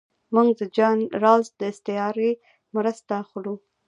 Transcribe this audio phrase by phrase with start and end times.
[0.33, 2.31] موږ د جان رالز د استعارې
[2.75, 3.53] مرسته اخلو.